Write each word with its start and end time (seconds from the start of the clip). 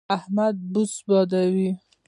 احمد 0.17 0.55
بوس 0.73 0.93
بادوي. 1.07 1.69